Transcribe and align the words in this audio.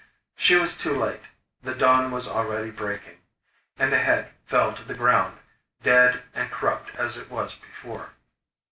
She 0.35 0.55
was 0.55 0.79
too 0.79 0.95
late; 0.95 1.21
the 1.61 1.75
dawn 1.75 2.09
was 2.09 2.27
already 2.27 2.71
breaking, 2.71 3.19
and 3.77 3.91
the 3.93 3.99
head 3.99 4.31
fell 4.47 4.73
to 4.73 4.83
the 4.83 4.95
ground, 4.95 5.37
dead 5.83 6.23
and 6.33 6.49
corrupt 6.49 6.89
as 6.95 7.17
it 7.17 7.29
was 7.29 7.53
before. 7.53 8.09